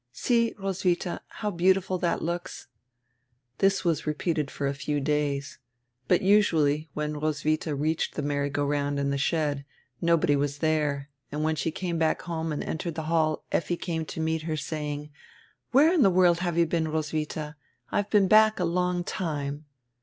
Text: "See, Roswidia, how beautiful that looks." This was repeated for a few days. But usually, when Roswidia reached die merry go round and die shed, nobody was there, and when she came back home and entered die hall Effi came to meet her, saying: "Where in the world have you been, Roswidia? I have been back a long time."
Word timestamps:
"See, 0.11 0.55
Roswidia, 0.57 1.19
how 1.27 1.51
beautiful 1.51 1.99
that 1.99 2.23
looks." 2.23 2.65
This 3.59 3.85
was 3.85 4.07
repeated 4.07 4.49
for 4.49 4.65
a 4.65 4.73
few 4.73 4.99
days. 4.99 5.59
But 6.07 6.23
usually, 6.23 6.89
when 6.95 7.17
Roswidia 7.19 7.75
reached 7.75 8.15
die 8.15 8.23
merry 8.23 8.49
go 8.49 8.65
round 8.65 8.97
and 8.97 9.11
die 9.11 9.17
shed, 9.17 9.63
nobody 10.01 10.35
was 10.35 10.57
there, 10.57 11.11
and 11.31 11.43
when 11.43 11.55
she 11.55 11.69
came 11.69 11.99
back 11.99 12.23
home 12.23 12.51
and 12.51 12.63
entered 12.63 12.95
die 12.95 13.03
hall 13.03 13.43
Effi 13.51 13.77
came 13.77 14.03
to 14.05 14.19
meet 14.19 14.41
her, 14.41 14.57
saying: 14.57 15.11
"Where 15.69 15.93
in 15.93 16.01
the 16.01 16.09
world 16.09 16.39
have 16.39 16.57
you 16.57 16.65
been, 16.65 16.87
Roswidia? 16.87 17.55
I 17.91 17.97
have 17.97 18.09
been 18.09 18.27
back 18.27 18.59
a 18.59 18.65
long 18.65 19.03
time." 19.03 19.65